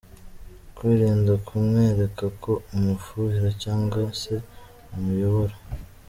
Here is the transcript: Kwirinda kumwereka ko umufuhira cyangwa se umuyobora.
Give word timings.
Kwirinda 0.75 1.33
kumwereka 1.47 2.25
ko 2.41 2.51
umufuhira 2.75 3.49
cyangwa 3.63 3.99
se 4.21 4.33
umuyobora. 4.95 5.55